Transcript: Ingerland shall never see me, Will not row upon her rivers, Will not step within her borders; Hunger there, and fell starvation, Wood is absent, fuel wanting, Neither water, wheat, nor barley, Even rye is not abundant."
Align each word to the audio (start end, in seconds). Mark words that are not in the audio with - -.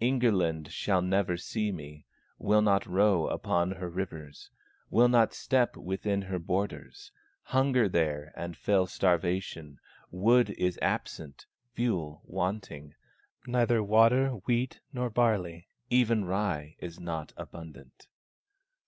Ingerland 0.00 0.70
shall 0.70 1.02
never 1.02 1.36
see 1.36 1.72
me, 1.72 2.06
Will 2.38 2.62
not 2.62 2.86
row 2.86 3.26
upon 3.26 3.72
her 3.72 3.90
rivers, 3.90 4.48
Will 4.88 5.08
not 5.08 5.34
step 5.34 5.76
within 5.76 6.22
her 6.22 6.38
borders; 6.38 7.10
Hunger 7.42 7.88
there, 7.88 8.32
and 8.36 8.56
fell 8.56 8.86
starvation, 8.86 9.80
Wood 10.12 10.50
is 10.50 10.78
absent, 10.80 11.46
fuel 11.74 12.22
wanting, 12.24 12.94
Neither 13.48 13.82
water, 13.82 14.28
wheat, 14.46 14.78
nor 14.92 15.10
barley, 15.10 15.66
Even 15.90 16.24
rye 16.24 16.76
is 16.78 17.00
not 17.00 17.32
abundant." 17.36 18.06